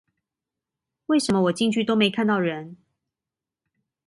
[1.05, 2.75] 為什麼我進去都沒看到人